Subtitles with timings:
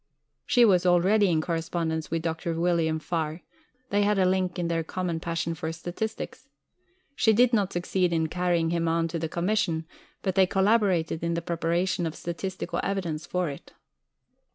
[0.47, 2.59] She was already in correspondence with Dr.
[2.59, 3.41] William Farr;
[3.91, 6.47] they had a link in their common passion for statistics.
[7.15, 9.85] She did not succeed in carrying him on to the Commission,
[10.23, 13.73] but they collaborated in the preparation of statistical evidence for it.